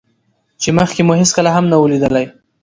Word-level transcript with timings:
چې 0.61 0.69
مخکې 0.77 1.01
مو 1.07 1.13
هېڅکله 1.21 1.49
هم 1.55 1.65
نه 1.71 1.75
وو 1.77 1.91
ليدلى. 1.91 2.25